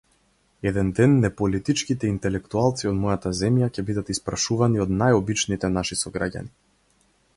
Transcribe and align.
Еден 0.69 0.87
ден 0.99 1.11
неполитичките 1.25 2.09
интелектуалци 2.13 2.89
од 2.93 2.97
мојата 3.03 3.35
земја 3.41 3.69
ќе 3.75 3.85
бидат 3.91 4.11
испрашувани 4.15 4.83
од 4.87 4.97
најобичните 5.03 5.73
наши 5.79 5.99
сограѓани. 6.05 6.53